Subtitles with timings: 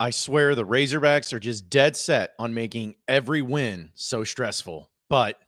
[0.00, 5.40] I swear the Razorbacks are just dead set on making every win so stressful, but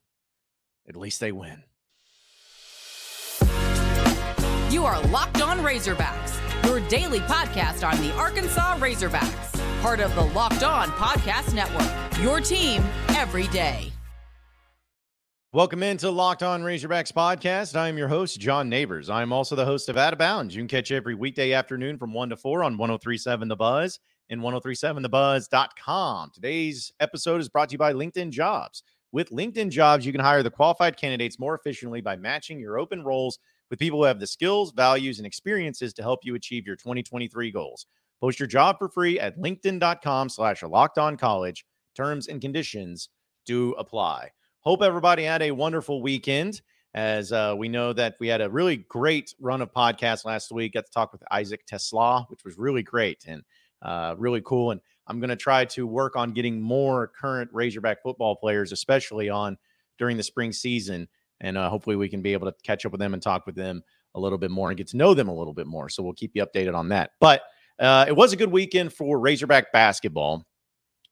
[0.88, 1.62] at least they win.
[4.72, 10.24] You are Locked On Razorbacks, your daily podcast on the Arkansas Razorbacks, part of the
[10.24, 12.20] Locked On Podcast Network.
[12.20, 13.92] Your team every day.
[15.52, 17.76] Welcome into Locked On Razorbacks podcast.
[17.76, 19.08] I am your host, John Neighbors.
[19.10, 20.56] I'm also the host of Out of Bounds.
[20.56, 24.00] You can catch every weekday afternoon from 1 to 4 on 1037 The Buzz
[24.30, 26.30] and 1037thebuzz.com.
[26.32, 28.82] Today's episode is brought to you by LinkedIn Jobs.
[29.12, 33.02] With LinkedIn Jobs, you can hire the qualified candidates more efficiently by matching your open
[33.02, 36.76] roles with people who have the skills, values, and experiences to help you achieve your
[36.76, 37.86] 2023 goals.
[38.20, 41.64] Post your job for free at linkedin.com slash locked on college.
[41.96, 43.08] Terms and conditions
[43.46, 44.30] do apply.
[44.60, 46.60] Hope everybody had a wonderful weekend.
[46.92, 50.74] As uh, we know that we had a really great run of podcasts last week.
[50.74, 53.24] Got to talk with Isaac TeSlaa, which was really great.
[53.28, 53.44] And
[53.82, 54.70] uh, really cool.
[54.72, 59.28] And I'm going to try to work on getting more current Razorback football players, especially
[59.28, 59.56] on
[59.98, 61.08] during the spring season.
[61.40, 63.54] And uh, hopefully we can be able to catch up with them and talk with
[63.54, 63.82] them
[64.14, 65.88] a little bit more and get to know them a little bit more.
[65.88, 67.10] So we'll keep you updated on that.
[67.20, 67.42] But
[67.78, 70.46] uh, it was a good weekend for Razorback basketball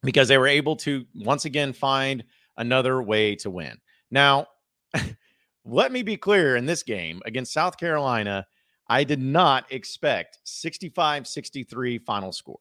[0.03, 2.25] because they were able to once again find
[2.57, 3.79] another way to win.
[4.11, 4.47] Now,
[5.65, 8.47] let me be clear in this game against South Carolina,
[8.89, 12.59] I did not expect 65 63 final score.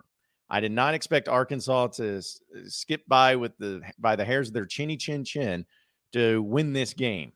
[0.49, 2.21] I did not expect Arkansas to uh,
[2.67, 5.65] skip by with the by the hairs of their chinny chin chin
[6.13, 7.33] to win this game.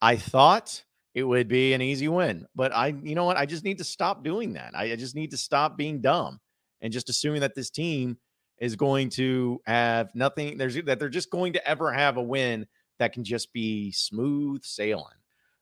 [0.00, 0.82] I thought
[1.14, 3.38] it would be an easy win, but I, you know what?
[3.38, 4.72] I just need to stop doing that.
[4.74, 6.40] I, I just need to stop being dumb
[6.82, 8.18] and just assuming that this team
[8.58, 10.58] is going to have nothing.
[10.58, 12.66] There's that they're just going to ever have a win
[12.98, 15.04] that can just be smooth sailing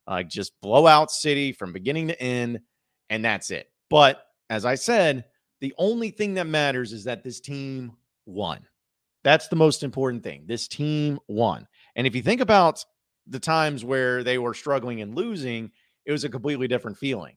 [0.06, 2.60] like just blowout city from beginning to end,
[3.10, 3.68] and that's it.
[3.90, 5.24] But as I said,
[5.60, 7.92] the only thing that matters is that this team
[8.26, 8.66] won.
[9.22, 10.44] That's the most important thing.
[10.46, 11.66] This team won.
[11.96, 12.84] And if you think about
[13.26, 15.70] the times where they were struggling and losing,
[16.04, 17.36] it was a completely different feeling.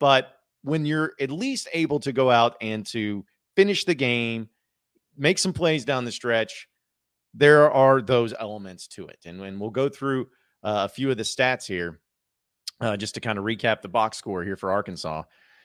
[0.00, 4.48] But when you're at least able to go out and to finish the game,
[5.16, 6.68] make some plays down the stretch,
[7.34, 9.18] there are those elements to it.
[9.26, 10.28] And, and we'll go through
[10.62, 12.00] uh, a few of the stats here
[12.80, 15.22] uh, just to kind of recap the box score here for Arkansas.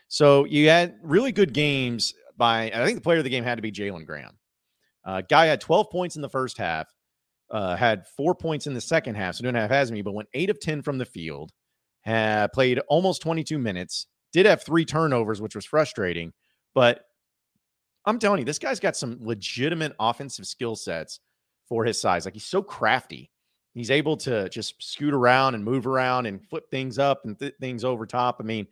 [0.08, 3.56] So you had really good games by, I think the player of the game had
[3.56, 4.38] to be Jalen Graham.
[5.06, 6.88] Uh, guy had 12 points in the first half,
[7.50, 10.30] uh, had four points in the second half, so didn't have as many, but went
[10.34, 11.52] eight of 10 from the field,
[12.02, 16.34] had played almost 22 minutes, did have three turnovers, which was frustrating.
[16.74, 17.06] But
[18.06, 21.20] I'm telling you, this guy's got some legitimate offensive skill sets
[21.68, 22.26] for his size.
[22.26, 23.30] Like he's so crafty.
[23.74, 27.56] He's able to just scoot around and move around and flip things up and th-
[27.60, 28.38] things over top.
[28.40, 28.68] I mean,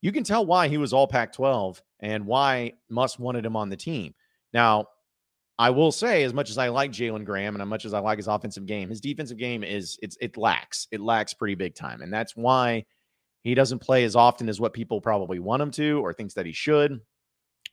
[0.00, 3.68] you can tell why he was all Pac 12 and why Muss wanted him on
[3.68, 4.14] the team.
[4.52, 4.86] Now,
[5.58, 7.98] I will say, as much as I like Jalen Graham and as much as I
[7.98, 10.88] like his offensive game, his defensive game is it's it lacks.
[10.90, 12.00] It lacks pretty big time.
[12.00, 12.86] And that's why
[13.42, 16.46] he doesn't play as often as what people probably want him to or thinks that
[16.46, 16.98] he should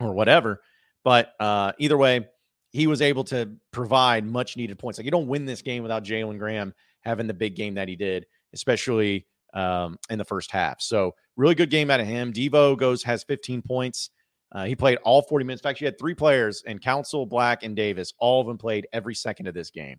[0.01, 0.61] or whatever.
[1.05, 2.27] But uh, either way,
[2.71, 4.99] he was able to provide much needed points.
[4.99, 7.95] Like you don't win this game without Jalen Graham having the big game that he
[7.95, 10.81] did, especially um, in the first half.
[10.81, 12.33] So really good game out of him.
[12.33, 14.09] Devo goes has 15 points.
[14.51, 15.61] Uh, he played all 40 minutes.
[15.61, 18.13] In fact, you had three players and Council, Black, and Davis.
[18.19, 19.97] All of them played every second of this game.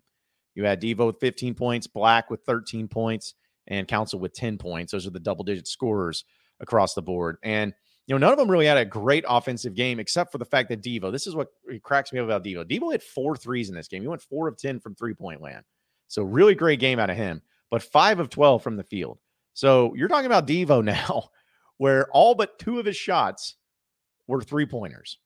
[0.55, 3.35] You had Devo with 15 points, Black with 13 points,
[3.67, 4.91] and Council with 10 points.
[4.91, 6.25] Those are the double digit scorers
[6.59, 7.37] across the board.
[7.43, 7.73] And
[8.09, 10.67] you know, none of them really had a great offensive game except for the fact
[10.69, 11.49] that Devo, this is what
[11.83, 12.65] cracks me up about Devo.
[12.65, 14.01] Devo hit four threes in this game.
[14.01, 15.63] He went four of 10 from three point land.
[16.07, 19.19] So, really great game out of him, but five of 12 from the field.
[19.53, 21.29] So, you're talking about Devo now,
[21.77, 23.57] where all but two of his shots
[24.25, 25.19] were three pointers.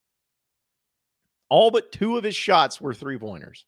[1.48, 3.66] All but two of his shots were three pointers.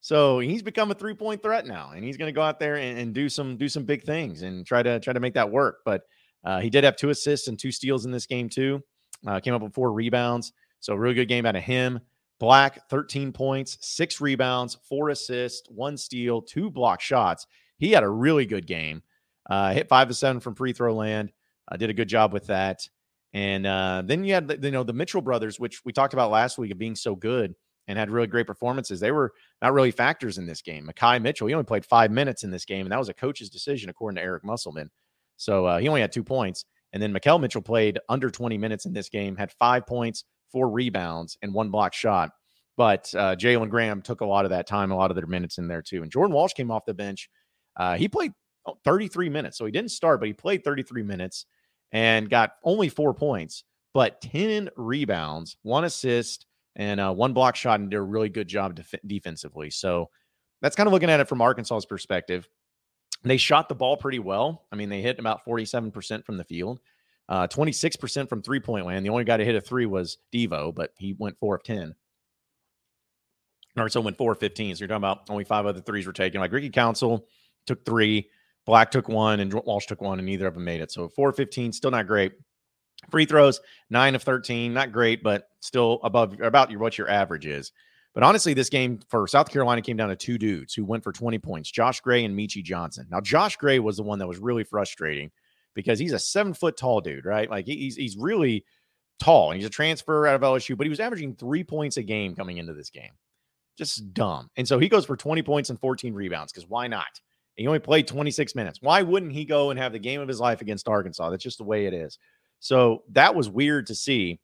[0.00, 2.76] So he's become a three point threat now, and he's going to go out there
[2.76, 5.50] and, and, do some do some big things and try to try to make that
[5.50, 5.78] work.
[5.86, 6.02] But
[6.44, 8.82] uh, he did have two assists and two steals in this game, too.
[9.26, 10.52] Uh, came up with four rebounds.
[10.80, 12.00] So, really good game out of him.
[12.40, 17.46] Black, 13 points, six rebounds, four assists, one steal, two block shots.
[17.78, 19.02] He had a really good game.
[19.48, 21.32] Uh, hit five of seven from free throw land.
[21.70, 22.88] Uh, did a good job with that.
[23.32, 26.30] And uh, then you had, the, you know, the Mitchell brothers, which we talked about
[26.30, 27.54] last week of being so good
[27.88, 29.00] and had really great performances.
[29.00, 30.88] They were not really factors in this game.
[30.88, 33.50] Makhi Mitchell, he only played five minutes in this game, and that was a coach's
[33.50, 34.90] decision, according to Eric Musselman.
[35.36, 36.64] So uh, he only had two points.
[36.92, 40.70] And then Makhel Mitchell played under 20 minutes in this game, had five points, four
[40.70, 42.30] rebounds, and one block shot.
[42.76, 45.58] But uh, Jalen Graham took a lot of that time, a lot of their minutes
[45.58, 46.02] in there too.
[46.02, 47.28] And Jordan Walsh came off the bench.
[47.76, 48.32] Uh, he played
[48.84, 49.58] 33 minutes.
[49.58, 51.46] So he didn't start, but he played 33 minutes
[51.92, 56.46] and got only four points, but 10 rebounds, one assist,
[56.76, 59.70] and uh, one block shot and did a really good job def- defensively.
[59.70, 60.10] So
[60.60, 62.48] that's kind of looking at it from Arkansas's perspective.
[63.24, 64.64] They shot the ball pretty well.
[64.70, 66.80] I mean, they hit about 47% from the field,
[67.28, 69.04] uh, 26% from three point land.
[69.04, 71.94] The only guy to hit a three was Devo, but he went four of 10.
[73.76, 74.76] Arkansas went four of 15.
[74.76, 76.40] So you're talking about only five other threes were taken.
[76.40, 77.26] Like Ricky Council
[77.66, 78.28] took three,
[78.66, 80.92] Black took one, and Walsh took one, and neither of them made it.
[80.92, 82.32] So 4 of 15, still not great.
[83.10, 83.60] Free throws,
[83.90, 87.72] nine of 13, not great, but still above about your, what your average is.
[88.14, 91.12] But honestly, this game for South Carolina came down to two dudes who went for
[91.12, 93.06] 20 points Josh Gray and Meechie Johnson.
[93.10, 95.30] Now, Josh Gray was the one that was really frustrating
[95.74, 97.50] because he's a seven foot tall dude, right?
[97.50, 98.64] Like he's, he's really
[99.18, 102.02] tall and he's a transfer out of LSU, but he was averaging three points a
[102.02, 103.10] game coming into this game.
[103.76, 104.48] Just dumb.
[104.56, 107.20] And so he goes for 20 points and 14 rebounds because why not?
[107.56, 108.78] He only played 26 minutes.
[108.80, 111.30] Why wouldn't he go and have the game of his life against Arkansas?
[111.30, 112.18] That's just the way it is.
[112.60, 114.40] So that was weird to see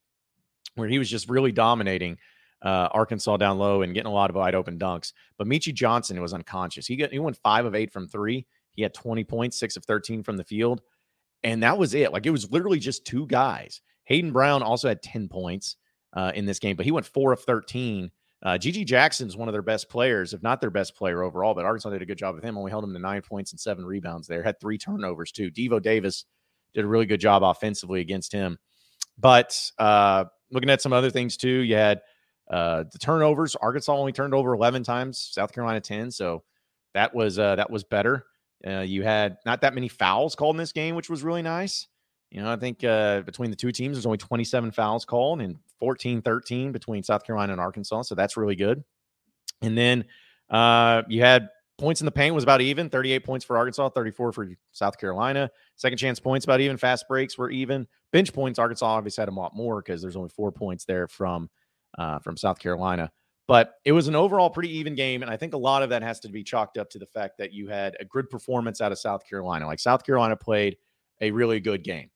[0.75, 2.19] where he was just really dominating
[2.63, 5.13] uh, Arkansas down low and getting a lot of wide open dunks.
[5.39, 6.87] But Meechie Johnson was unconscious.
[6.87, 8.47] He got he went five of eight from three.
[8.73, 10.83] He had 20 points, six of 13 from the field.
[11.43, 12.13] And that was it.
[12.13, 13.81] Like it was literally just two guys.
[14.05, 15.77] Hayden Brown also had 10 points
[16.13, 18.11] uh, in this game, but he went four of 13.
[18.43, 21.65] Uh, GG Jackson's one of their best players, if not their best player overall, but
[21.65, 22.57] Arkansas did a good job with him.
[22.57, 24.43] Only held him to nine points and seven rebounds there.
[24.43, 25.51] Had three turnovers too.
[25.51, 26.25] Devo Davis
[26.75, 28.59] did a really good job offensively against him.
[29.19, 32.01] But uh, looking at some other things too, you had
[32.51, 33.57] uh, the turnovers.
[33.57, 36.11] Arkansas only turned over 11 times, South Carolina 10.
[36.11, 36.43] So
[36.95, 38.27] that was uh, that was better.
[38.67, 41.87] Uh, you had not that many fouls called in this game, which was really nice.
[42.31, 45.57] You know, I think uh, between the two teams, there's only 27 fouls called and
[45.79, 48.03] 14 13 between South Carolina and Arkansas.
[48.03, 48.85] So that's really good.
[49.63, 50.05] And then
[50.49, 51.49] uh, you had
[51.79, 55.51] points in the paint was about even 38 points for Arkansas, 34 for South Carolina.
[55.77, 56.77] Second chance points about even.
[56.77, 57.87] Fast breaks were even.
[58.13, 61.49] Bench points, Arkansas obviously had a lot more because there's only four points there from
[61.99, 63.11] uh, from South Carolina.
[63.47, 65.23] But it was an overall pretty even game.
[65.23, 67.37] And I think a lot of that has to be chalked up to the fact
[67.39, 69.67] that you had a good performance out of South Carolina.
[69.67, 70.77] Like South Carolina played
[71.21, 72.11] a really good game.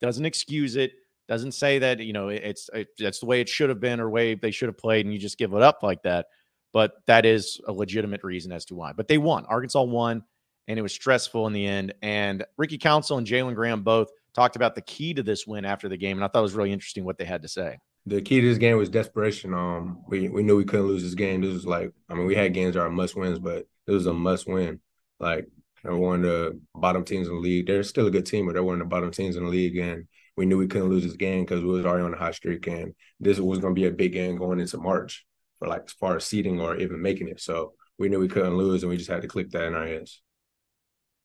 [0.00, 0.92] Doesn't excuse it.
[1.28, 4.10] Doesn't say that, you know, it's it, that's the way it should have been or
[4.10, 6.26] way they should have played and you just give it up like that.
[6.72, 8.92] But that is a legitimate reason as to why.
[8.92, 9.44] But they won.
[9.46, 10.24] Arkansas won,
[10.66, 11.94] and it was stressful in the end.
[12.02, 15.88] And Ricky Council and Jalen Graham both talked about the key to this win after
[15.88, 16.16] the game.
[16.16, 18.48] And I thought it was really interesting what they had to say the key to
[18.48, 19.54] this game was desperation.
[19.54, 21.40] Um, we we knew we couldn't lose this game.
[21.40, 24.06] This was like, I mean, we had games that are must wins, but this was
[24.06, 24.80] a must win.
[25.18, 25.48] Like
[25.82, 27.66] they're one of the bottom teams in the league.
[27.66, 29.76] They're still a good team, but they're one of the bottom teams in the league,
[29.76, 30.06] and
[30.36, 32.66] we knew we couldn't lose this game because we was already on a hot streak,
[32.66, 35.26] and this was going to be a big game going into March
[35.58, 37.40] for like as far as seeding or even making it.
[37.40, 39.86] So we knew we couldn't lose, and we just had to click that in our
[39.86, 40.22] heads.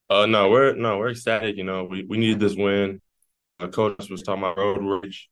[0.10, 1.56] Uh, no, we're no, we're ecstatic.
[1.56, 3.02] You know, we we needed this win.
[3.60, 5.30] Our coach was talking about road rage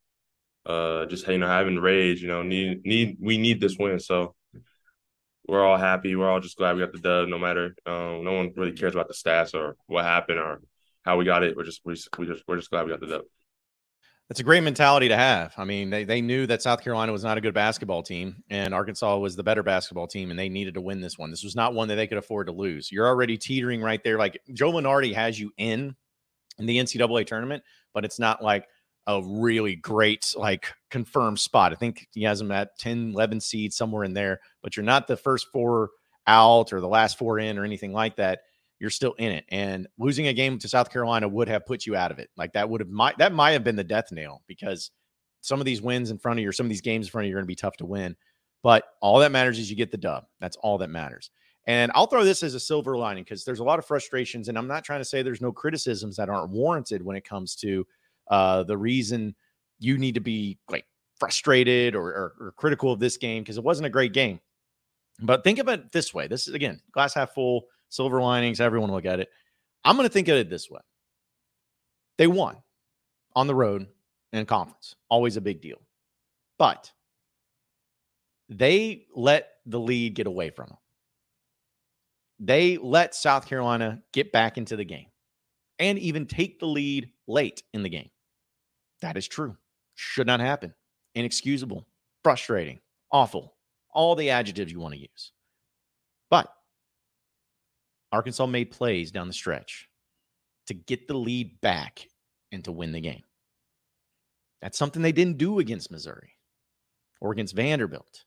[0.65, 2.21] uh, just you know having rage.
[2.21, 4.00] You know, need need we need this win.
[4.00, 4.36] So
[5.48, 6.15] we're all happy.
[6.15, 7.27] We're all just glad we got the dub.
[7.27, 10.62] No matter, um, no one really cares about the stats or what happened or
[11.04, 11.56] how we got it.
[11.56, 13.21] We're just we just, we just we're just glad we got the dub.
[14.30, 15.54] It's a great mentality to have.
[15.57, 18.74] I mean, they, they knew that South Carolina was not a good basketball team and
[18.74, 21.30] Arkansas was the better basketball team, and they needed to win this one.
[21.30, 22.89] This was not one that they could afford to lose.
[22.92, 24.18] You're already teetering right there.
[24.18, 25.95] Like Joe Lunardi has you in
[26.57, 27.63] in the NCAA tournament,
[27.94, 28.66] but it's not like
[29.07, 31.71] a really great like confirmed spot.
[31.71, 35.07] I think he has them at 10, 11 seeds somewhere in there, but you're not
[35.07, 35.89] the first four
[36.28, 38.42] out or the last four in or anything like that.
[38.80, 39.45] You're still in it.
[39.49, 42.30] And losing a game to South Carolina would have put you out of it.
[42.37, 44.92] Like that would have might that might have been the death nail because
[45.42, 47.25] some of these wins in front of you, or some of these games in front
[47.25, 48.16] of you are going to be tough to win.
[48.61, 50.25] But all that matters is you get the dub.
[50.39, 51.30] That's all that matters.
[51.68, 54.57] And I'll throw this as a silver lining because there's a lot of frustrations, and
[54.57, 57.85] I'm not trying to say there's no criticisms that aren't warranted when it comes to
[58.30, 59.35] uh, the reason
[59.80, 60.85] you need to be like
[61.19, 64.39] frustrated or, or, or critical of this game because it wasn't a great game.
[65.21, 66.27] But think of it this way.
[66.27, 68.59] This is again glass half full, silver linings.
[68.59, 69.30] Everyone look at it.
[69.85, 70.81] I'm going to think of it this way.
[72.18, 72.57] They won
[73.35, 73.87] on the road
[74.31, 75.81] in conference, always a big deal.
[76.57, 76.92] But
[78.49, 80.77] they let the lead get away from them.
[82.39, 85.07] They let South Carolina get back into the game
[85.80, 88.09] and even take the lead late in the game.
[89.04, 89.57] That is true.
[89.95, 90.74] Should not happen.
[91.14, 91.86] Inexcusable,
[92.24, 92.80] frustrating,
[93.12, 93.54] awful,
[93.92, 95.33] all the adjectives you want to use.
[96.30, 96.48] But
[98.14, 99.90] Arkansas made plays down the stretch
[100.68, 102.07] to get the lead back
[102.54, 103.24] and to win the game.
[104.62, 106.38] That's something they didn't do against Missouri
[107.19, 108.24] or against Vanderbilt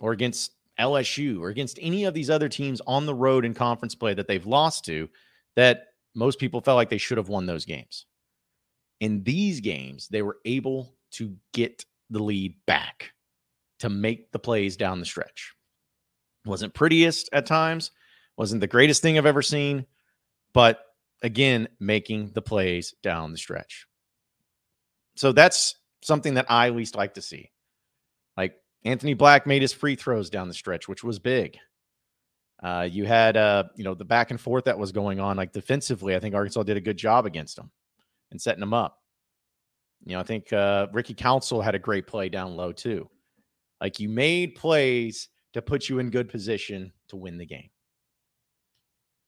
[0.00, 3.94] or against LSU or against any of these other teams on the road in conference
[3.94, 5.10] play that they've lost to
[5.56, 8.06] that most people felt like they should have won those games
[9.04, 13.12] in these games, they were able to get the lead back
[13.80, 15.52] to make the plays down the stretch.
[16.46, 17.90] Wasn't prettiest at times,
[18.38, 19.84] wasn't the greatest thing I've ever seen,
[20.54, 20.80] but
[21.22, 23.86] again, making the plays down the stretch.
[25.16, 27.50] So that's something that I least like to see.
[28.38, 28.56] Like
[28.86, 31.58] Anthony Black made his free throws down the stretch, which was big.
[32.62, 35.36] Uh, you had, uh, you know, the back and forth that was going on.
[35.36, 37.70] Like defensively, I think Arkansas did a good job against them
[38.34, 38.98] and setting them up.
[40.04, 43.08] You know, I think uh, Ricky Council had a great play down low too.
[43.80, 47.70] Like you made plays to put you in good position to win the game.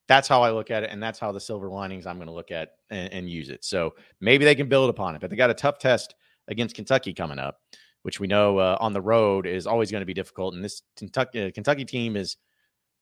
[0.08, 2.34] That's how I look at it, and that's how the silver linings I'm going to
[2.34, 3.64] look at and, and use it.
[3.64, 6.14] So maybe they can build upon it, but they got a tough test
[6.48, 7.60] against Kentucky coming up,
[8.02, 10.54] which we know uh, on the road is always going to be difficult.
[10.54, 12.36] And this Kentucky, uh, Kentucky team is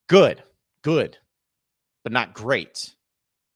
[0.07, 0.43] good,
[0.83, 1.17] good,
[2.03, 2.95] but not great.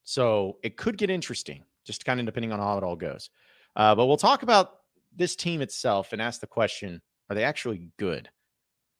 [0.03, 3.29] So it could get interesting, just kind of depending on how it all goes.
[3.75, 4.71] Uh, but we'll talk about
[5.15, 8.29] this team itself and ask the question are they actually good?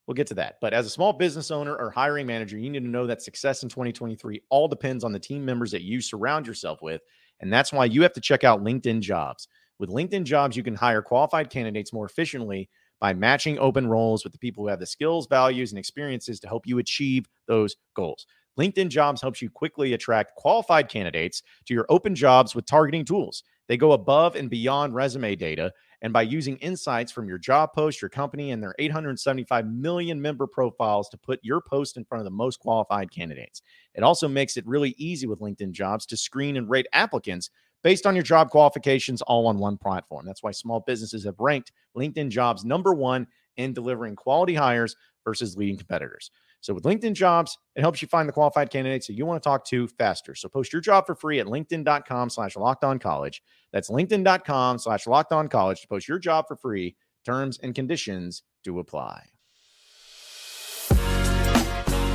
[0.06, 0.58] We'll get to that.
[0.62, 3.64] But as a small business owner or hiring manager, you need to know that success
[3.64, 7.02] in 2023 all depends on the team members that you surround yourself with.
[7.40, 9.48] And that's why you have to check out LinkedIn Jobs.
[9.80, 12.70] With LinkedIn Jobs, you can hire qualified candidates more efficiently
[13.00, 16.48] by matching open roles with the people who have the skills, values, and experiences to
[16.48, 18.26] help you achieve those goals.
[18.60, 23.44] LinkedIn Jobs helps you quickly attract qualified candidates to your open jobs with targeting tools.
[23.70, 25.72] They go above and beyond resume data.
[26.02, 30.48] And by using insights from your job post, your company, and their 875 million member
[30.48, 33.62] profiles to put your post in front of the most qualified candidates.
[33.96, 37.50] It also makes it really easy with LinkedIn jobs to screen and rate applicants
[37.82, 40.26] based on your job qualifications all on one platform.
[40.26, 45.58] That's why small businesses have ranked LinkedIn jobs number one in delivering quality hires versus
[45.58, 46.32] leading competitors.
[46.62, 49.48] So with LinkedIn jobs, it helps you find the qualified candidates that you want to
[49.48, 50.36] talk to faster.
[50.36, 53.42] So post your job for free at LinkedIn.com slash locked on college.
[53.72, 56.96] That's LinkedIn.com slash locked on college to post your job for free.
[57.26, 59.28] Terms and conditions do apply.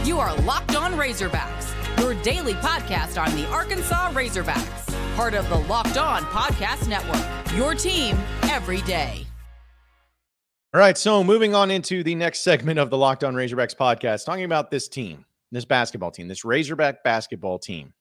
[0.04, 5.56] You are Locked On Razorbacks, your daily podcast on the Arkansas Razorbacks, part of the
[5.56, 7.56] Locked On Podcast Network.
[7.56, 9.26] Your team every day.
[10.74, 14.24] All right, so moving on into the next segment of the Locked On Razorbacks podcast,
[14.24, 17.92] talking about this team, this basketball team, this Razorback basketball team.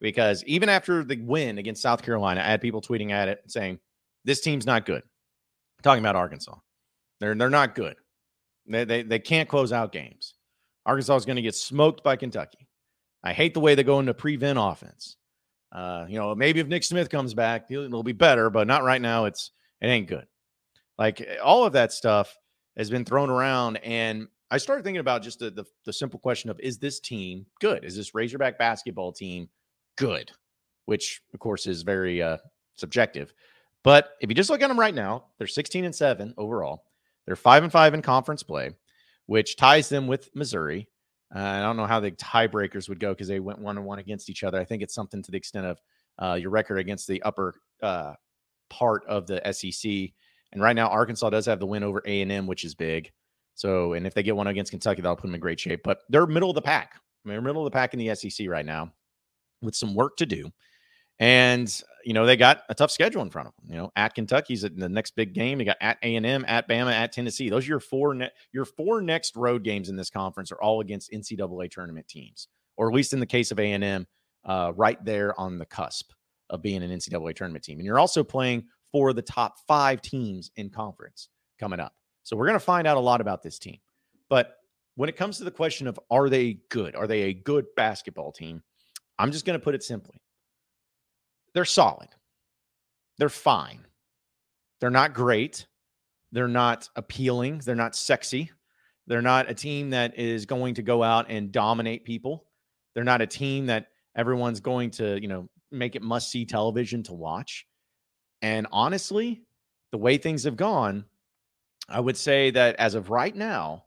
[0.00, 3.80] Because even after the win against South Carolina, I had people tweeting at it saying,
[4.24, 5.02] This team's not good.
[5.82, 6.54] talking about Arkansas.
[7.18, 7.96] They're they're not good.
[8.68, 10.34] They, they, they can't close out games.
[10.86, 12.68] Arkansas is going to get smoked by Kentucky.
[13.24, 15.16] I hate the way they go into prevent offense.
[15.72, 19.02] Uh, you know, maybe if Nick Smith comes back, it'll be better, but not right
[19.02, 19.24] now.
[19.24, 19.50] It's
[19.80, 20.28] it ain't good.
[21.02, 22.38] Like eh, all of that stuff
[22.76, 23.78] has been thrown around.
[23.78, 27.44] And I started thinking about just the, the, the simple question of is this team
[27.60, 27.84] good?
[27.84, 29.48] Is this Razorback basketball team
[29.96, 30.30] good?
[30.86, 32.38] Which, of course, is very uh,
[32.76, 33.34] subjective.
[33.82, 36.84] But if you just look at them right now, they're 16 and 7 overall.
[37.26, 38.70] They're 5 and 5 in conference play,
[39.26, 40.88] which ties them with Missouri.
[41.34, 43.98] Uh, I don't know how the tiebreakers would go because they went one and one
[43.98, 44.60] against each other.
[44.60, 45.80] I think it's something to the extent of
[46.20, 48.14] uh, your record against the upper uh,
[48.70, 50.12] part of the SEC
[50.52, 53.10] and right now, Arkansas does have the win over A and M, which is big.
[53.54, 55.82] So, and if they get one against Kentucky, that'll put them in great shape.
[55.84, 56.94] But they're middle of the pack.
[56.94, 58.92] I mean, they're middle of the pack in the SEC right now,
[59.60, 60.50] with some work to do.
[61.18, 63.70] And you know they got a tough schedule in front of them.
[63.70, 65.60] You know, at Kentucky's the next big game.
[65.60, 67.48] You got at A and M, at Bama, at Tennessee.
[67.48, 70.80] Those are your four ne- your four next road games in this conference are all
[70.80, 74.06] against NCAA tournament teams, or at least in the case of A and M,
[74.44, 76.10] uh, right there on the cusp
[76.50, 77.78] of being an NCAA tournament team.
[77.78, 81.94] And you're also playing for the top five teams in conference coming up.
[82.22, 83.78] So we're going to find out a lot about this team.
[84.28, 84.56] But
[84.94, 86.94] when it comes to the question of are they good?
[86.94, 88.62] Are they a good basketball team?
[89.18, 90.20] I'm just going to put it simply.
[91.54, 92.08] They're solid.
[93.18, 93.86] They're fine.
[94.80, 95.66] They're not great.
[96.32, 97.58] They're not appealing.
[97.64, 98.50] They're not sexy.
[99.06, 102.46] They're not a team that is going to go out and dominate people.
[102.94, 107.02] They're not a team that everyone's going to, you know, make it must see television
[107.04, 107.66] to watch.
[108.42, 109.42] And honestly,
[109.92, 111.04] the way things have gone,
[111.88, 113.84] I would say that as of right now,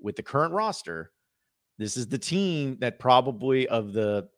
[0.00, 1.12] with the current roster,
[1.78, 4.28] this is the team that probably of the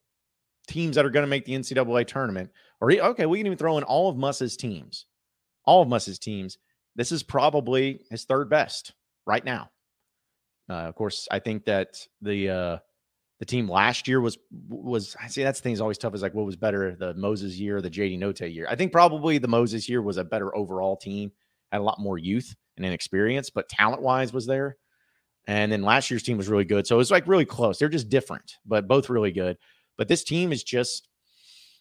[0.68, 2.50] teams that are going to make the NCAA tournament,
[2.80, 5.06] or okay, we can even throw in all of Muss's teams,
[5.64, 6.58] all of Muss's teams.
[6.94, 8.92] This is probably his third best
[9.26, 9.70] right now.
[10.68, 12.78] Uh, of course, I think that the uh,
[13.42, 16.22] the team last year was was I see that's the thing is always tough is
[16.22, 18.68] like what was better the Moses year the JD Notae year.
[18.70, 21.32] I think probably the Moses year was a better overall team,
[21.72, 24.76] had a lot more youth and inexperience, but talent wise was there.
[25.48, 26.86] And then last year's team was really good.
[26.86, 27.80] So it was like really close.
[27.80, 29.58] They're just different, but both really good.
[29.98, 31.08] But this team is just,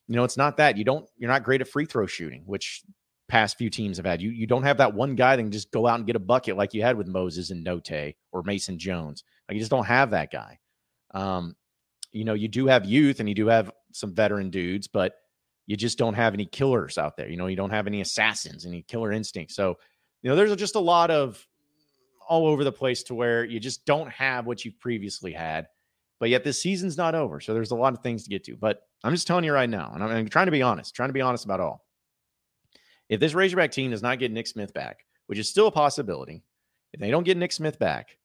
[0.07, 0.77] you know, it's not that.
[0.77, 2.81] You don't, you're not great at free throw shooting, which
[3.29, 4.19] past few teams have had.
[4.19, 6.19] You you don't have that one guy that can just go out and get a
[6.19, 9.23] bucket like you had with Moses and Notae or Mason Jones.
[9.47, 10.57] Like you just don't have that guy.
[11.13, 11.55] Um,
[12.11, 15.13] you know, you do have youth and you do have some veteran dudes, but
[15.65, 17.29] you just don't have any killers out there.
[17.29, 19.55] You know, you don't have any assassins, any killer instincts.
[19.55, 19.77] So,
[20.21, 21.45] you know, there's just a lot of
[22.27, 25.67] all over the place to where you just don't have what you've previously had.
[26.19, 27.39] But yet this season's not over.
[27.39, 28.55] So there's a lot of things to get to.
[28.55, 31.09] But I'm just telling you right now, and I'm, I'm trying to be honest, trying
[31.09, 31.85] to be honest about all.
[33.09, 36.43] If this Razorback team does not get Nick Smith back, which is still a possibility,
[36.93, 38.17] if they don't get Nick Smith back,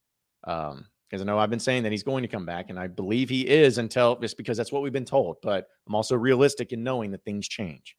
[0.45, 2.87] um, because I know I've been saying that he's going to come back, and I
[2.87, 5.37] believe he is until just because that's what we've been told.
[5.43, 7.97] But I'm also realistic in knowing that things change.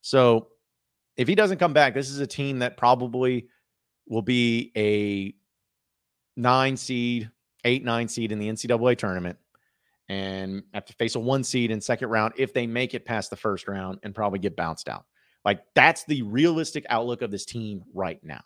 [0.00, 0.48] So
[1.16, 3.48] if he doesn't come back, this is a team that probably
[4.08, 5.34] will be a
[6.36, 7.30] nine seed,
[7.64, 9.38] eight, nine seed in the NCAA tournament
[10.08, 13.30] and have to face a one seed in second round if they make it past
[13.30, 15.04] the first round and probably get bounced out.
[15.44, 18.42] Like that's the realistic outlook of this team right now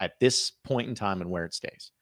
[0.00, 1.92] at this point in time and where it stays.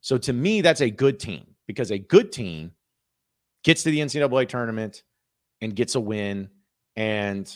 [0.00, 2.72] So to me, that's a good team because a good team
[3.64, 5.02] gets to the NCAA tournament
[5.60, 6.48] and gets a win
[6.94, 7.54] and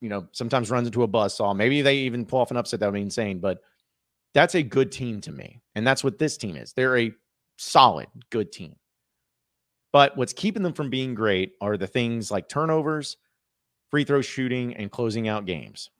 [0.00, 1.52] you know sometimes runs into a buzz saw.
[1.52, 3.60] Maybe they even pull off an upset that would be insane, but
[4.32, 5.60] that's a good team to me.
[5.74, 6.72] And that's what this team is.
[6.72, 7.12] They're a
[7.58, 8.76] solid, good team.
[9.92, 13.16] But what's keeping them from being great are the things like turnovers,
[13.90, 15.90] free throw shooting, and closing out games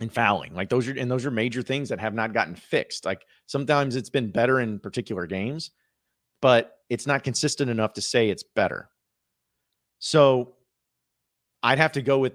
[0.00, 0.54] and fouling.
[0.54, 3.04] Like those are and those are major things that have not gotten fixed.
[3.04, 5.70] Like sometimes it's been better in particular games,
[6.42, 8.90] but it's not consistent enough to say it's better.
[9.98, 10.54] So
[11.62, 12.34] I'd have to go with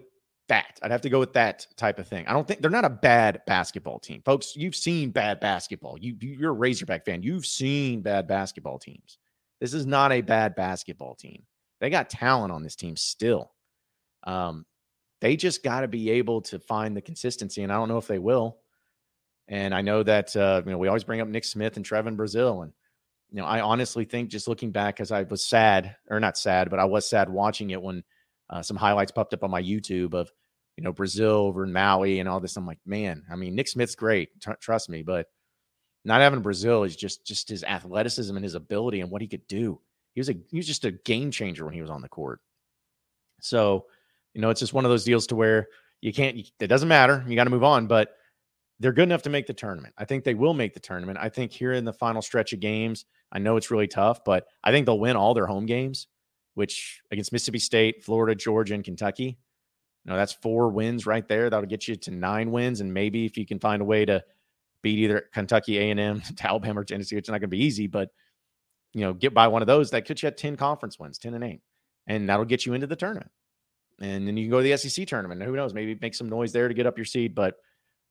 [0.49, 0.79] that.
[0.81, 2.27] I'd have to go with that type of thing.
[2.27, 4.21] I don't think they're not a bad basketball team.
[4.25, 5.97] Folks, you've seen bad basketball.
[5.99, 7.23] You you're a Razorback fan.
[7.23, 9.19] You've seen bad basketball teams.
[9.59, 11.43] This is not a bad basketball team.
[11.79, 13.51] They got talent on this team still.
[14.23, 14.65] Um,
[15.21, 18.07] they just got to be able to find the consistency, and I don't know if
[18.07, 18.57] they will.
[19.47, 22.17] And I know that uh, you know we always bring up Nick Smith and Trevon
[22.17, 22.73] Brazile, and
[23.31, 26.69] you know I honestly think just looking back, as I was sad or not sad,
[26.69, 28.03] but I was sad watching it when
[28.49, 30.31] uh, some highlights popped up on my YouTube of
[30.77, 32.57] you know, Brazile over Maui and all this.
[32.57, 35.27] I'm like, man, I mean, Nick Smith's great, tr- trust me, but
[36.03, 39.45] not having Brazile is just just his athleticism and his ability and what he could
[39.47, 39.79] do.
[40.13, 42.39] He was a he was just a game changer when he was on the court.
[43.41, 43.85] So,
[44.33, 45.67] you know, it's just one of those deals to where
[46.01, 46.37] you can't.
[46.59, 47.23] It doesn't matter.
[47.27, 48.15] You got to move on, but
[48.79, 49.93] they're good enough to make the tournament.
[49.97, 51.19] I think they will make the tournament.
[51.21, 54.47] I think here in the final stretch of games, I know it's really tough, but
[54.63, 56.07] I think they'll win all their home games,
[56.55, 59.37] which against Mississippi State, Florida, Georgia, and Kentucky.
[60.03, 61.49] You know, that's four wins right there.
[61.49, 64.23] That'll get you to nine wins, and maybe if you can find a way to
[64.81, 67.85] beat either Kentucky A and M, Alabama, or Tennessee, it's not going to be easy,
[67.85, 68.09] but
[68.93, 69.91] you know, get by one of those.
[69.91, 71.61] That could you at ten conference wins, ten and eight,
[72.07, 73.31] and that'll get you into the tournament.
[74.01, 75.43] And then you can go to the SEC tournament.
[75.43, 75.73] Who knows?
[75.73, 77.35] Maybe make some noise there to get up your seed.
[77.35, 77.55] But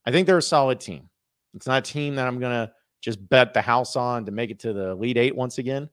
[0.06, 1.08] I think they're a solid team.
[1.54, 2.72] It's not a team that I'm going to
[3.02, 5.88] just bet the house on to make it to the Elite Eight once again.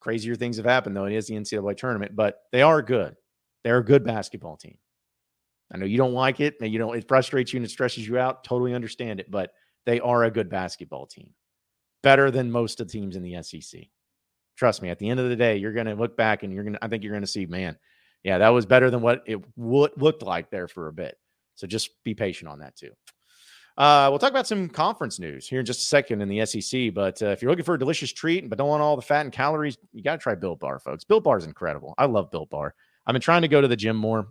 [0.00, 1.04] Crazier things have happened, though.
[1.04, 3.14] It is the NCAA tournament, but they are good.
[3.62, 4.78] They're a good basketball team.
[5.72, 8.08] I know you don't like it, and you know it frustrates you and it stresses
[8.08, 8.42] you out.
[8.42, 9.52] Totally understand it, but
[9.86, 11.32] they are a good basketball team,
[12.02, 13.82] better than most of the teams in the SEC.
[14.56, 14.88] Trust me.
[14.88, 16.84] At the end of the day, you're going to look back and you're going to.
[16.84, 17.76] I think you're going to see, man,
[18.22, 21.16] yeah, that was better than what it would looked like there for a bit.
[21.54, 22.90] So just be patient on that too.
[23.76, 26.92] Uh, we'll talk about some conference news here in just a second in the SEC.
[26.92, 29.22] But uh, if you're looking for a delicious treat but don't want all the fat
[29.22, 31.04] and calories, you got to try Built Bar, folks.
[31.04, 31.94] Built Bar is incredible.
[31.96, 32.74] I love Built Bar.
[33.06, 34.28] I've been trying to go to the gym more.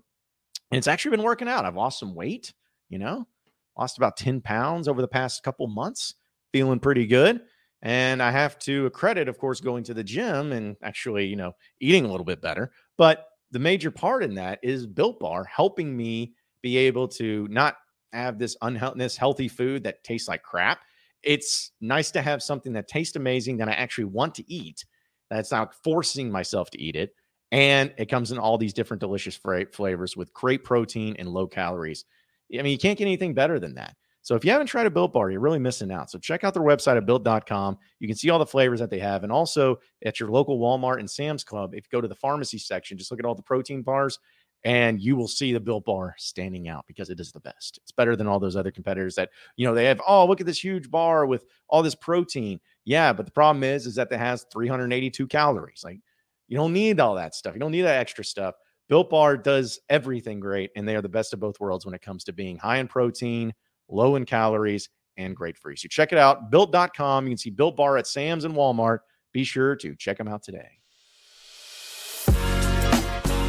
[0.72, 1.66] And it's actually been working out.
[1.66, 2.54] I've lost some weight,
[2.90, 3.28] you know,
[3.76, 6.14] lost about 10 pounds over the past couple months,
[6.52, 7.42] feeling pretty good.
[7.82, 11.54] And I have to credit, of course, going to the gym and actually, you know,
[11.80, 12.72] eating a little bit better.
[12.98, 17.76] But the major part in that is Built Bar helping me be able to not
[18.14, 20.80] have this unhealthy, healthy food that tastes like crap.
[21.24, 24.86] It's nice to have something that tastes amazing that I actually want to eat.
[25.30, 27.14] That's not forcing myself to eat it.
[27.52, 32.06] And it comes in all these different delicious flavors with great protein and low calories.
[32.54, 33.96] I mean, you can't get anything better than that.
[34.22, 36.12] So if you haven't tried a Built Bar, you're really missing out.
[36.12, 37.78] So check out their website at built.com.
[38.00, 39.24] You can see all the flavors that they have.
[39.24, 42.58] And also at your local Walmart and Sam's Club, if you go to the pharmacy
[42.58, 44.20] section, just look at all the protein bars
[44.66, 47.80] and you will see the Built Bar standing out because it is the best.
[47.82, 50.46] It's better than all those other competitors that, you know, they have, oh, look at
[50.46, 52.60] this huge bar with all this protein.
[52.84, 55.82] Yeah, but the problem is, is that it has 382 calories.
[55.84, 56.02] Like
[56.50, 57.54] you don't need all that stuff.
[57.54, 58.56] You don't need that extra stuff.
[58.90, 62.02] Built Bar does everything great, and they are the best of both worlds when it
[62.02, 63.54] comes to being high in protein,
[63.90, 65.78] low in calories, and great for you.
[65.78, 67.26] So check it out, built.com.
[67.26, 69.00] You can see Built Bar at Sam's and Walmart.
[69.34, 70.70] Be sure to check them out today.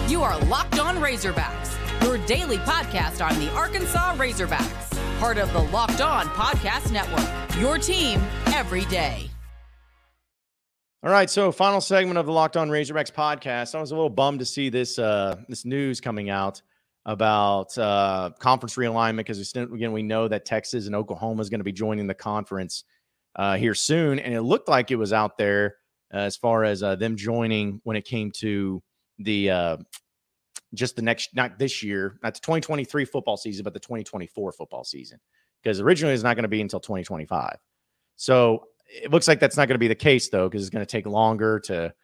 [0.09, 5.61] You are Locked On Razorbacks your daily podcast on the Arkansas Razorbacks, part of the
[5.61, 7.61] Locked On Podcast Network.
[7.61, 9.31] Your team every day.
[11.03, 13.77] All right, so final segment of the Locked On Razorbacks podcast.
[13.77, 16.63] I was a little bummed to see this uh, this news coming out
[17.07, 21.65] about uh, conference realignment because again we know that Texas and Oklahoma is going to
[21.65, 22.85] be joining the conference
[23.37, 25.77] uh, here soon, and it looked like it was out there
[26.13, 28.83] uh, as far as uh, them joining when it came to
[29.19, 29.77] the uh,
[30.75, 34.85] just the next not this year, not the 2023 football season, but the 2024 football
[34.85, 35.19] season
[35.63, 37.57] because originally it's not going to be until 2025.
[38.17, 40.85] So it looks like that's not going to be the case though because it's going
[40.85, 41.95] to take longer to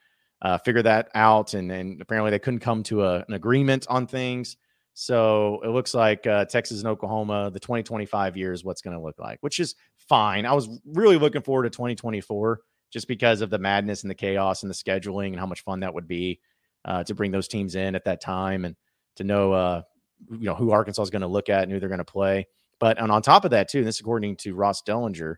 [0.65, 4.57] figure that out, and then apparently they couldn't come to a, an agreement on things.
[4.99, 9.03] So it looks like uh, Texas and Oklahoma, the 2025 year is what's going to
[9.03, 10.47] look like, which is fine.
[10.47, 14.63] I was really looking forward to 2024 just because of the madness and the chaos
[14.63, 16.41] and the scheduling and how much fun that would be
[16.87, 18.75] uh, to bring those teams in at that time and
[19.17, 19.83] to know, uh,
[20.31, 22.49] you know, who Arkansas is going to look at and who they're going to play.
[22.81, 25.35] But and on top of that too, this according to Ross Dellinger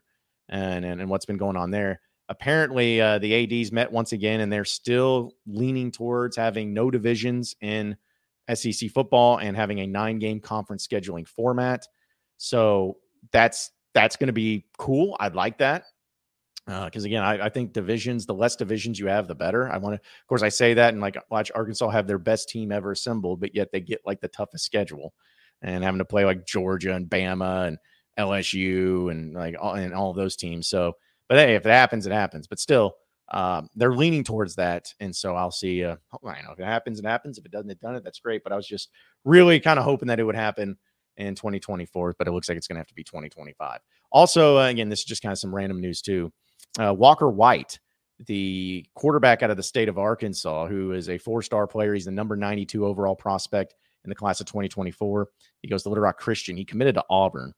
[0.49, 4.39] and, and, and what's been going on there, apparently uh, the ads met once again
[4.39, 7.97] and they're still leaning towards having no divisions in–
[8.55, 11.87] SEC football and having a nine game conference scheduling format.
[12.37, 12.99] So
[13.33, 15.17] that's that's going to be cool.
[15.19, 15.85] I'd like that
[16.67, 19.73] because uh, again, I, I, think divisions, the less divisions you have, the better.
[19.73, 22.51] I want to, of course, I say that and like watch Arkansas have their best
[22.51, 25.15] team ever assembled, but yet they get like the toughest schedule
[25.63, 27.79] and having to play like Georgia and Bama and
[28.19, 30.69] LSU and like all, and all those teams.
[30.69, 30.93] So,
[31.29, 32.47] but hey, if it happens, it happens.
[32.47, 32.97] But still,
[33.31, 35.85] um, they're leaning towards that, and so I'll see.
[35.85, 37.39] Uh, I know if it happens, it happens.
[37.39, 38.05] If it doesn't, it done it.
[38.05, 38.43] That's great.
[38.43, 38.91] But I was just
[39.25, 40.79] really kind of hoping that it would happen
[41.19, 43.81] in 2024, but it looks like it's going to have to be 2025.
[44.11, 46.33] Also, uh, again, this is just kind of some random news too.
[46.81, 47.79] Uh, Walker White,
[48.27, 51.93] the quarterback out of the state of Arkansas, who is a four-star player.
[51.93, 55.29] He's the number 92 overall prospect in the class of 2024.
[55.61, 56.57] He goes to Little Rock Christian.
[56.57, 57.53] He committed to Auburn,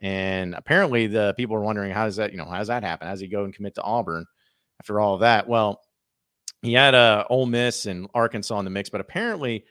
[0.00, 3.06] and apparently the people are wondering how does that, you know, how does that happen?
[3.06, 4.26] How does he go and commit to Auburn?
[4.80, 5.48] After all of that.
[5.48, 5.80] Well,
[6.62, 9.64] he had a uh, Ole Miss and Arkansas in the mix, but apparently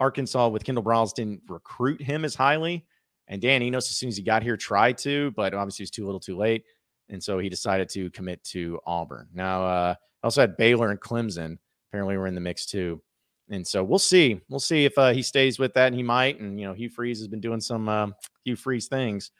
[0.00, 2.86] Arkansas with Kendall Briles didn't recruit him as highly.
[3.26, 6.06] And Dan Enos, as soon as he got here, tried to, but obviously was too
[6.06, 6.64] little, too late,
[7.10, 9.28] and so he decided to commit to Auburn.
[9.34, 11.58] Now, uh, also had Baylor and Clemson.
[11.90, 13.02] Apparently, were in the mix too,
[13.50, 14.40] and so we'll see.
[14.48, 16.40] We'll see if uh, he stays with that, and he might.
[16.40, 18.08] And you know, Hugh Freeze has been doing some uh,
[18.44, 19.30] Hugh Freeze things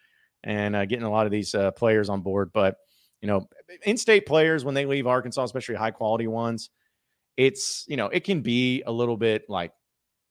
[0.43, 2.77] and uh, getting a lot of these uh, players on board, but
[3.21, 3.47] you know,
[3.85, 6.69] in-state players when they leave Arkansas, especially high quality ones,
[7.37, 9.71] it's you know it can be a little bit like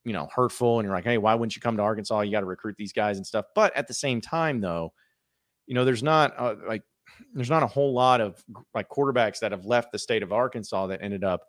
[0.05, 2.21] you know hurtful, and you're like, hey, why wouldn't you come to Arkansas?
[2.21, 3.47] You got to recruit these guys and stuff.
[3.55, 4.93] But at the same time, though,
[5.67, 6.83] you know, there's not uh, like
[7.35, 8.43] there's not a whole lot of
[8.75, 11.43] like quarterbacks that have left the state of Arkansas that ended up,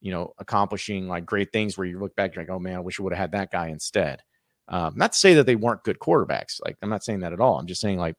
[0.00, 2.80] you know, accomplishing like great things where you look back, you're like, oh man, I
[2.80, 4.22] wish I would have had that guy instead.
[4.68, 6.60] Um, not to say that they weren't good quarterbacks.
[6.64, 7.58] Like I'm not saying that at all.
[7.58, 8.16] I'm just saying like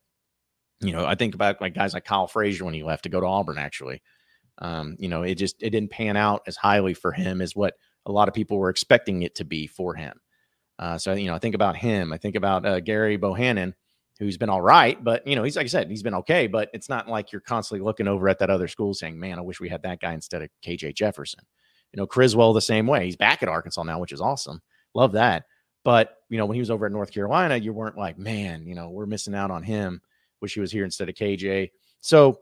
[0.82, 3.20] you know, I think about like guys like Kyle Frazier when he left to go
[3.20, 3.58] to Auburn.
[3.58, 4.02] Actually,
[4.60, 7.76] um, you know, it just it didn't pan out as highly for him as what
[8.06, 10.20] a lot of people were expecting it to be for him.
[10.80, 12.14] Uh, so you know, I think about him.
[12.14, 13.74] I think about uh, Gerry Bohanon,
[14.20, 16.48] who's been all right, but you know, he's like I said, he's been okay.
[16.48, 19.42] But it's not like you're constantly looking over at that other school saying, "Man, I
[19.42, 21.42] wish we had that guy instead of KJ Jefferson."
[21.94, 23.06] You know, Criswell the same way.
[23.06, 24.62] He's back at Arkansas now, which is awesome.
[24.94, 25.46] Love that.
[25.84, 28.76] But you know, when he was over at North Carolina, you weren't like, "Man, you
[28.76, 30.02] know, we're missing out on him."
[30.42, 31.70] Wish he was here instead of KJ.
[32.02, 32.40] So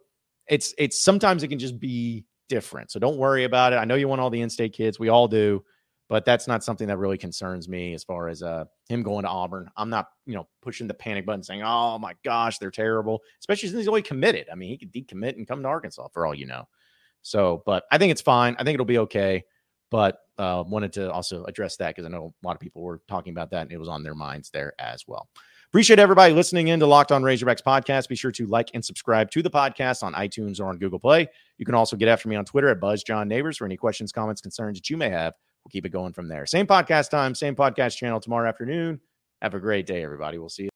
[0.48, 2.92] it's it's sometimes it can just be different.
[2.92, 3.78] So don't worry about it.
[3.78, 5.00] I know you want all the in-state kids.
[5.00, 5.64] We all do,
[6.08, 9.30] but that's not something that really concerns me as far as uh him going to
[9.30, 9.70] Auburn.
[9.78, 13.70] I'm not, you know, pushing the panic button saying, "Oh my gosh, they're terrible," especially
[13.70, 14.48] since he's only committed.
[14.52, 16.68] I mean, he could decommit and come to Arkansas for all you know.
[17.22, 18.56] So, but I think it's fine.
[18.60, 19.44] I think it'll be okay.
[19.90, 23.02] But uh, wanted to also address that because I know a lot of people were
[23.08, 25.30] talking about that and it was on their minds there as well.
[25.68, 28.08] Appreciate everybody listening in to Locked On Razorbacks podcast.
[28.08, 31.28] Be sure to like and subscribe to the podcast on iTunes or on Google Play.
[31.58, 34.12] You can also get after me on Twitter at Buzz John Neighbors for any questions,
[34.12, 35.34] comments, concerns that you may have.
[35.64, 36.46] We'll keep it going from there.
[36.46, 39.02] Same podcast time, same podcast channel tomorrow afternoon.
[39.42, 40.38] Have a great day, everybody.
[40.38, 40.70] We'll see you.